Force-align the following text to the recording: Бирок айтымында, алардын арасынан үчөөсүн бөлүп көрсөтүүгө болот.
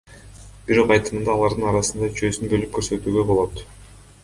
Бирок 0.69 0.93
айтымында, 0.95 1.35
алардын 1.35 1.67
арасынан 1.73 2.15
үчөөсүн 2.15 2.51
бөлүп 2.55 2.75
көрсөтүүгө 2.79 3.29
болот. 3.31 3.65